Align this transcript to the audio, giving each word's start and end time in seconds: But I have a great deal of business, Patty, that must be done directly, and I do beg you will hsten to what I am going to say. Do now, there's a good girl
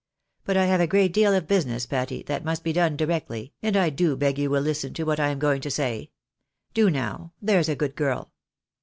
But 0.45 0.57
I 0.57 0.65
have 0.65 0.81
a 0.81 0.87
great 0.87 1.13
deal 1.13 1.31
of 1.35 1.45
business, 1.45 1.85
Patty, 1.85 2.23
that 2.23 2.43
must 2.43 2.63
be 2.63 2.73
done 2.73 2.97
directly, 2.97 3.53
and 3.61 3.77
I 3.77 3.91
do 3.91 4.15
beg 4.15 4.39
you 4.39 4.49
will 4.49 4.63
hsten 4.63 4.95
to 4.95 5.03
what 5.03 5.19
I 5.19 5.27
am 5.29 5.37
going 5.37 5.61
to 5.61 5.69
say. 5.69 6.09
Do 6.73 6.89
now, 6.89 7.33
there's 7.43 7.69
a 7.69 7.75
good 7.75 7.95
girl 7.95 8.31